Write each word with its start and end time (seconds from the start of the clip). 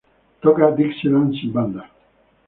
Toca 0.43 0.69
Dixieland 0.77 1.35
sin 1.35 1.51
banda. 1.55 1.83